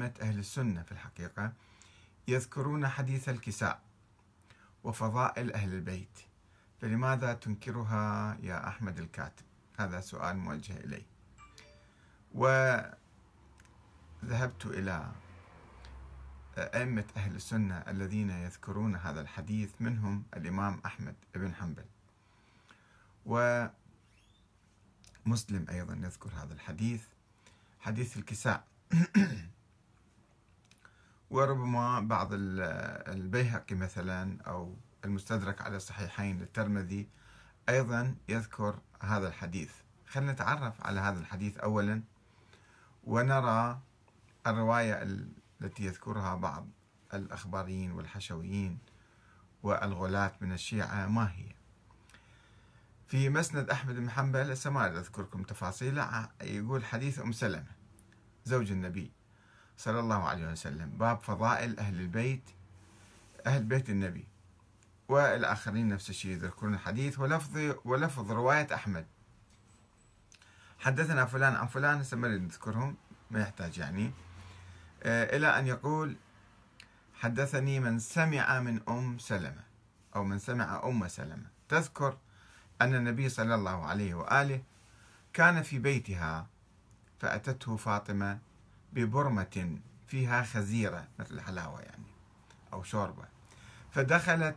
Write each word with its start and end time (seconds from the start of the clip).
أئمة 0.00 0.14
أهل 0.20 0.38
السنة 0.38 0.82
في 0.82 0.92
الحقيقة 0.92 1.52
يذكرون 2.28 2.88
حديث 2.88 3.28
الكساء 3.28 3.82
وفضائل 4.84 5.52
أهل 5.52 5.74
البيت 5.74 6.18
فلماذا 6.80 7.34
تنكرها 7.34 8.36
يا 8.42 8.68
أحمد 8.68 8.98
الكاتب؟ 8.98 9.44
هذا 9.78 10.00
سؤال 10.00 10.36
موجه 10.36 10.76
إلي 10.76 11.04
وذهبت 12.34 12.96
إلى 14.66 15.12
أئمة 16.58 17.04
أهل 17.16 17.36
السنة 17.36 17.74
الذين 17.78 18.30
يذكرون 18.30 18.96
هذا 18.96 19.20
الحديث 19.20 19.70
منهم 19.80 20.24
الإمام 20.36 20.80
أحمد 20.86 21.14
بن 21.34 21.54
حنبل. 21.54 21.84
ومسلم 23.26 23.70
أيضا 25.70 25.94
يذكر 25.94 26.30
هذا 26.30 26.54
الحديث 26.54 27.04
حديث 27.80 28.16
الكساء. 28.16 28.64
وربما 31.30 32.00
بعض 32.00 32.28
البيهقي 32.32 33.74
مثلا 33.74 34.42
أو 34.42 34.76
المستدرك 35.04 35.62
على 35.62 35.76
الصحيحين 35.76 36.38
للترمذي 36.38 37.08
أيضا 37.68 38.14
يذكر 38.28 38.78
هذا 39.00 39.28
الحديث. 39.28 39.72
خلينا 40.06 40.32
نتعرف 40.32 40.86
على 40.86 41.00
هذا 41.00 41.18
الحديث 41.18 41.58
أولا 41.58 42.02
ونرى 43.04 43.80
الرواية 44.46 45.02
التي 45.60 45.84
يذكرها 45.84 46.34
بعض 46.34 46.66
الأخباريين 47.14 47.92
والحشويين 47.92 48.78
والغلاة 49.62 50.32
من 50.40 50.52
الشيعة 50.52 51.06
ما 51.06 51.30
هي؟ 51.32 51.54
في 53.06 53.28
مسند 53.28 53.70
أحمد 53.70 53.96
بن 53.96 54.10
حنبل 54.10 54.56
ما 54.66 54.86
أذكركم 54.86 55.42
تفاصيله 55.42 56.28
يقول 56.42 56.84
حديث 56.84 57.18
أم 57.18 57.32
سلمة 57.32 57.72
زوج 58.44 58.70
النبي. 58.70 59.19
صلى 59.80 60.00
الله 60.00 60.28
عليه 60.28 60.52
وسلم. 60.52 60.90
باب 60.90 61.18
فضائل 61.18 61.78
أهل 61.78 62.00
البيت 62.00 62.50
أهل 63.46 63.62
بيت 63.62 63.90
النبي. 63.90 64.26
والآخرين 65.08 65.88
نفس 65.88 66.10
الشيء 66.10 66.30
يذكرون 66.30 66.74
الحديث 66.74 67.18
ولفظ 67.18 67.74
ولفظ 67.84 68.32
رواية 68.32 68.74
أحمد. 68.74 69.06
حدثنا 70.78 71.24
فلان 71.26 71.54
عن 71.54 71.66
فلان 71.66 71.98
هسه 71.98 72.16
ما 72.16 72.28
نذكرهم 72.28 72.96
ما 73.30 73.40
يحتاج 73.40 73.78
يعني. 73.78 74.12
آه، 75.02 75.36
إلى 75.36 75.58
أن 75.58 75.66
يقول 75.66 76.16
حدثني 77.14 77.80
من 77.80 77.98
سمع 77.98 78.60
من 78.60 78.80
أم 78.88 79.18
سلمة 79.18 79.64
أو 80.16 80.24
من 80.24 80.38
سمع 80.38 80.82
أم 80.84 81.08
سلمة. 81.08 81.46
تذكر 81.68 82.18
أن 82.82 82.94
النبي 82.94 83.28
صلى 83.28 83.54
الله 83.54 83.86
عليه 83.86 84.14
وآله 84.14 84.62
كان 85.32 85.62
في 85.62 85.78
بيتها 85.78 86.46
فأتته 87.20 87.76
فاطمة 87.76 88.49
ببرمة 88.92 89.78
فيها 90.06 90.42
خزيرة 90.42 91.08
مثل 91.18 91.34
الحلاوة 91.34 91.80
يعني 91.80 92.04
أو 92.72 92.82
شوربة. 92.82 93.24
فدخلت 93.90 94.56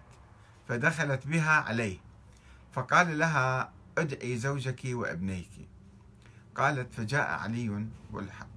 فدخلت 0.67 1.27
بها 1.27 1.51
عليه. 1.51 1.97
فقال 2.73 3.19
لها 3.19 3.71
ادعي 3.97 4.37
زوجك 4.37 4.81
وابنيك. 4.85 5.49
قالت 6.55 6.93
فجاء 6.93 7.29
علي 7.29 7.87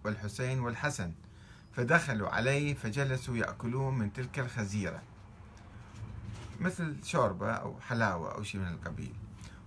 والحسين 0.05 0.61
والحسن. 0.61 1.13
فدخلوا 1.73 2.29
عليه 2.29 2.75
فجلسوا 2.75 3.37
يأكلون 3.37 3.99
من 3.99 4.13
تلك 4.13 4.39
الخزيرة 4.39 5.03
مثل 6.61 6.97
شوربة 7.05 7.53
أو 7.53 7.81
حلاوة 7.81 8.35
أو 8.35 8.43
شيء 8.43 8.61
من 8.61 8.69
القبيل. 8.69 9.15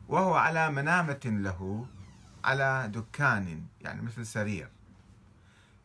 وهو 0.08 0.34
على 0.34 0.72
منامة 0.72 1.20
له 1.26 1.86
على 2.44 2.92
دكان 2.94 3.64
يعني 3.82 4.02
مثل 4.02 4.26
سرير. 4.26 4.70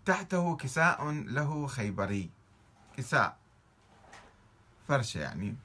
تحته 0.05 0.56
كساء 0.56 1.10
له 1.10 1.66
خيبري. 1.66 2.30
كساء. 2.97 3.36
فرشة 4.88 5.19
يعني. 5.20 5.56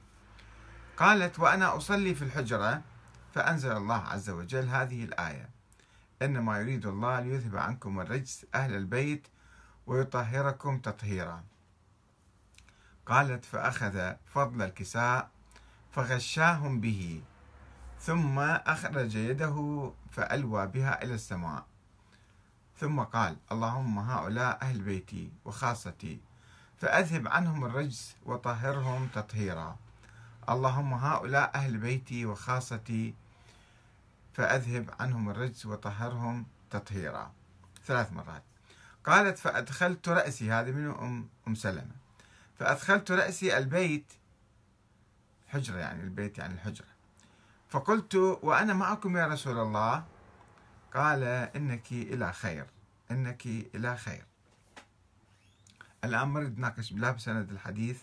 قالت 0.96 1.38
وأنا 1.40 1.76
أصلي 1.76 2.14
في 2.14 2.22
الحجرة. 2.22 2.82
فأنزل 3.34 3.76
الله 3.76 3.96
عز 3.96 4.30
وجل 4.30 4.68
هذه 4.68 5.04
الآية 5.04 5.50
إنما 6.22 6.58
يريد 6.58 6.86
الله 6.86 7.20
ليذهب 7.20 7.56
عنكم 7.56 8.00
الرجس 8.00 8.46
أهل 8.54 8.74
البيت 8.74 9.28
ويطهركم 9.86 10.78
تطهيرا. 10.78 11.44
قالت 13.06 13.44
فأخذ 13.44 14.14
فضل 14.26 14.62
الكساء 14.62 15.30
فغشاهم 15.90 16.80
به 16.80 17.22
ثم 18.00 18.38
أخرج 18.38 19.14
يده 19.14 19.92
فألوى 20.10 20.66
بها 20.66 21.02
إلى 21.02 21.14
السماء. 21.14 21.66
ثم 22.80 23.00
قال 23.00 23.36
اللهم 23.52 23.98
هؤلاء 23.98 24.58
أهل 24.62 24.82
بيتي 24.82 25.32
وخاصتي 25.44 26.20
فأذهب 26.78 27.28
عنهم 27.28 27.64
الرجس 27.64 28.16
وطهرهم 28.26 29.08
تطهيرا. 29.14 29.76
اللهم 30.48 30.94
هؤلاء 30.94 31.50
أهل 31.54 31.76
بيتي 31.76 32.26
وخاصتي 32.26 33.14
فأذهب 34.32 34.94
عنهم 35.00 35.30
الرجس 35.30 35.66
وطهرهم 35.66 36.46
تطهيرا. 36.70 37.32
ثلاث 37.86 38.12
مرات. 38.12 38.42
قالت 39.04 39.38
فأدخلت 39.38 40.08
رأسي. 40.08 40.52
هذه 40.52 40.70
من 40.70 40.90
أم, 40.90 41.28
أم 41.48 41.54
سلمة. 41.54 41.94
فأدخلت 42.58 43.10
رأسي 43.10 43.58
البيت. 43.58 44.12
حجرة 45.48 45.78
يعني 45.78 46.02
البيت 46.02 46.38
يعني 46.38 46.54
الحجرة. 46.54 46.88
فقلت 47.68 48.14
وأنا 48.42 48.74
معكم 48.74 49.16
يا 49.16 49.26
رسول 49.26 49.58
الله. 49.58 50.04
قال 50.94 51.22
إنك 51.56 51.92
إلى 51.92 52.32
خير. 52.32 52.66
إنك 53.10 53.46
إلى 53.46 53.96
خير. 53.96 54.24
الآن 56.04 56.28
ما 56.28 56.40
نريد 56.40 56.58
نناقش 56.58 56.92
لا 56.92 57.10
بسند 57.10 57.50
الحديث 57.50 58.02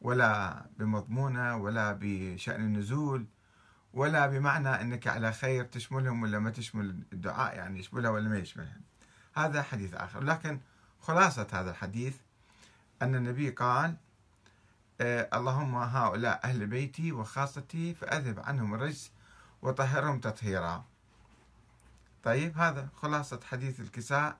ولا 0.00 0.64
بمضمونة 0.78 1.56
ولا 1.56 1.98
بشأن 2.00 2.60
النزول 2.60 3.26
ولا 3.94 4.26
بمعنى 4.26 4.68
أنك 4.68 5.06
على 5.06 5.32
خير 5.32 5.64
تشملهم 5.64 6.22
ولا 6.22 6.38
ما 6.38 6.50
تشمل 6.50 6.96
الدعاء 7.12 7.56
يعني 7.56 7.78
يشملها 7.78 8.10
ولا 8.10 8.28
ما 8.28 8.38
يشملها 8.38 8.80
هذا 9.34 9.62
حديث 9.62 9.94
آخر. 9.94 10.24
لكن 10.24 10.60
خلاصة 11.00 11.46
هذا 11.52 11.70
الحديث 11.70 12.16
أن 13.02 13.14
النبي 13.14 13.50
قال 13.50 13.96
آه، 15.00 15.28
اللهم 15.34 15.74
هؤلاء 15.74 16.40
أهل 16.44 16.66
بيتي 16.66 17.12
وخاصتي 17.12 17.94
فأذهب 17.94 18.40
عنهم 18.40 18.74
الرجس 18.74 19.10
وطهرهم 19.62 20.20
تطهيرا. 20.20 20.84
طيب 22.24 22.58
هذا 22.58 22.88
خلاصة 22.96 23.40
حديث 23.44 23.80
الكساء 23.80 24.38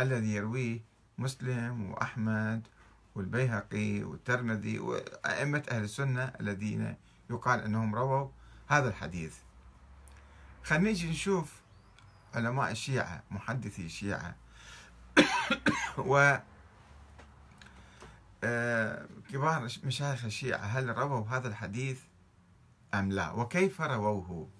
الذي 0.00 0.34
يرويه 0.34 0.80
مسلم 1.18 1.90
وأحمد 1.90 2.66
والبيهقي 3.14 4.04
والترمذي 4.04 4.78
وأئمة 4.78 5.62
أهل 5.70 5.84
السنة 5.84 6.32
الذين 6.40 6.96
يقال 7.30 7.60
أنهم 7.60 7.94
رووا 7.94 8.28
هذا 8.68 8.88
الحديث. 8.88 9.36
خلينا 10.64 10.90
نجي 10.90 11.10
نشوف 11.10 11.60
علماء 12.34 12.70
الشيعة 12.70 13.22
محدثي 13.30 13.86
الشيعة. 13.86 14.36
و 15.98 16.36
آه، 18.44 19.06
كبار 19.32 19.68
مشايخ 19.84 20.24
الشيعة 20.24 20.58
هل 20.58 20.98
رووا 20.98 21.26
هذا 21.28 21.48
الحديث 21.48 22.00
أم 22.94 23.12
لا؟ 23.12 23.30
وكيف 23.30 23.80
رووه؟ 23.80 24.59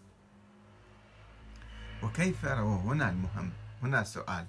وكيف 2.02 2.44
رووه 2.44 2.80
هنا 2.80 3.10
المهم 3.10 3.52
هنا 3.82 4.00
السؤال. 4.00 4.46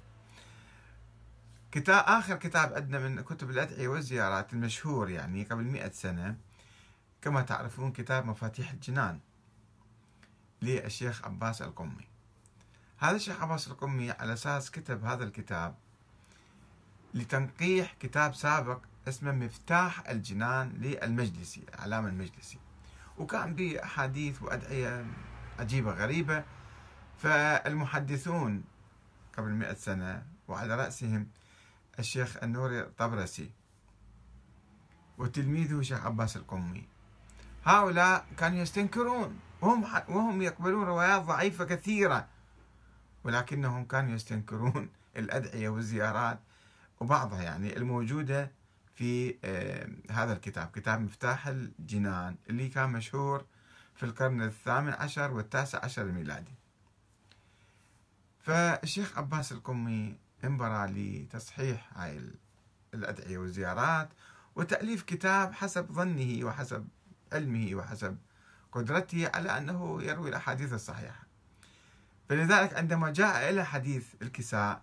كتاب 1.71 2.03
آخر 2.07 2.35
كتاب 2.35 2.73
عندنا 2.73 2.99
من 2.99 3.21
كتب 3.21 3.49
الأدعية 3.49 3.87
والزيارات 3.87 4.53
المشهور 4.53 5.09
يعني 5.09 5.43
قبل 5.43 5.63
مئة 5.63 5.91
سنة. 5.91 6.37
كما 7.21 7.41
تعرفون 7.41 7.91
كتاب 7.91 8.25
مفاتيح 8.25 8.71
الجنان 8.71 9.19
للشيخ 10.61 11.25
عباس 11.25 11.61
القمي. 11.61 12.07
هذا 12.97 13.15
الشيخ 13.15 13.41
عباس 13.41 13.67
القمي 13.67 14.11
على 14.11 14.33
أساس 14.33 14.71
كتب 14.71 15.05
هذا 15.05 15.23
الكتاب 15.23 15.75
لتنقيح 17.13 17.93
كتاب 17.99 18.35
سابق 18.35 18.79
اسمه 19.07 19.31
مفتاح 19.31 20.09
الجنان 20.09 20.69
للمجلسي 20.69 21.63
العلامة 21.73 22.09
المجلسي. 22.09 22.59
وكان 23.17 23.55
به 23.55 23.83
أحاديث 23.83 24.41
وأدعية 24.41 25.05
عجيبة 25.59 25.91
غريبة 25.91 26.43
فالمحدثون 27.21 28.63
قبل 29.37 29.49
مئة 29.51 29.73
سنة 29.73 30.23
وعلى 30.47 30.75
رأسهم 30.75 31.27
الشيخ 31.99 32.43
النوري 32.43 32.81
الطبرسي 32.81 33.51
وتلميذه 35.17 35.79
الشيخ 35.79 36.05
عباس 36.05 36.37
القمي. 36.37 36.87
هؤلاء 37.63 38.25
كانوا 38.37 38.57
يستنكرون 38.57 39.39
وهم 39.61 39.83
وهم 40.09 40.41
يقبلون 40.41 40.83
روايات 40.83 41.21
ضعيفة 41.21 41.65
كثيرة 41.65 42.27
ولكنهم 43.23 43.85
كانوا 43.85 44.15
يستنكرون 44.15 44.89
الأدعية 45.17 45.69
والزيارات 45.69 46.39
وبعضها 46.99 47.41
يعني 47.41 47.77
الموجودة 47.77 48.51
في 48.95 49.35
آه، 49.43 49.89
هذا 50.11 50.33
الكتاب 50.33 50.71
كتاب 50.75 51.01
مفتاح 51.01 51.47
الجنان 51.47 52.35
اللي 52.49 52.69
كان 52.69 52.89
مشهور 52.89 53.45
في 53.95 54.03
القرن 54.03 54.41
الثامن 54.41 54.93
عشر 54.93 55.31
والتاسع 55.31 55.85
عشر 55.85 56.01
الميلادي. 56.01 56.60
فالشيخ 58.41 59.17
عباس 59.17 59.51
القمي 59.51 60.15
انبرى 60.43 60.87
لتصحيح 60.87 61.89
هاي 61.95 62.21
الأدعية 62.93 63.37
والزيارات 63.37 64.09
وتأليف 64.55 65.03
كتاب 65.03 65.53
حسب 65.53 65.91
ظنه 65.91 66.45
وحسب 66.45 66.87
علمه 67.33 67.75
وحسب 67.75 68.17
قدرته 68.71 69.29
على 69.35 69.57
أنه 69.57 70.03
يروي 70.03 70.29
الأحاديث 70.29 70.73
الصحيحة. 70.73 71.23
فلذلك 72.29 72.73
عندما 72.73 73.09
جاء 73.11 73.49
إلى 73.49 73.65
حديث 73.65 74.07
الكساء 74.21 74.81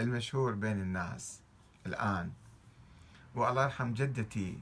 المشهور 0.00 0.54
بين 0.54 0.80
الناس 0.82 1.40
الآن 1.86 2.32
والله 3.34 3.62
يرحم 3.62 3.94
جدتي 3.94 4.58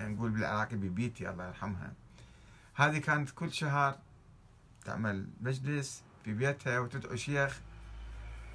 نقول 0.00 0.30
بالعراقي 0.30 0.76
ببيتي 0.76 1.30
الله 1.30 1.46
يرحمها 1.46 1.92
هذه 2.74 2.98
كانت 2.98 3.30
كل 3.30 3.52
شهر 3.52 3.98
تعمل 4.84 5.28
مجلس 5.40 6.02
في 6.24 6.32
بيتها 6.32 6.78
وتدعو 6.78 7.16
شيخ 7.16 7.60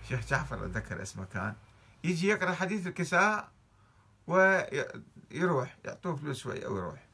شيخ 0.07 0.27
جعفر 0.27 0.65
أتذكر 0.65 1.01
اسمه 1.01 1.25
كان 1.25 1.55
يجي 2.03 2.27
يقرأ 2.27 2.53
حديث 2.53 2.87
الكساء 2.87 3.51
ويروح 4.27 5.77
يعطوه 5.85 6.15
فلوس 6.15 6.45
ويروح. 6.45 7.07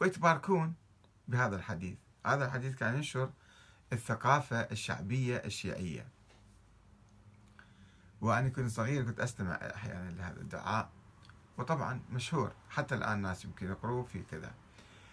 ويتباركون 0.00 0.74
بهذا 1.28 1.56
الحديث. 1.56 1.98
هذا 2.26 2.44
الحديث 2.44 2.76
كان 2.76 2.94
ينشر 2.94 3.30
الثقافة 3.92 4.60
الشعبية 4.60 5.36
الشيعية. 5.36 6.08
وأنا 8.20 8.48
كنت 8.48 8.70
صغير 8.70 9.04
كنت 9.04 9.20
أستمع 9.20 9.54
أحيانا 9.54 10.10
لهذا 10.10 10.40
الدعاء 10.40 10.90
وطبعا 11.58 12.00
مشهور. 12.12 12.52
حتى 12.70 12.94
الآن 12.94 13.12
الناس 13.12 13.44
يمكن 13.44 13.66
يقروه 13.66 14.04
في 14.04 14.22
كذا. 14.22 14.54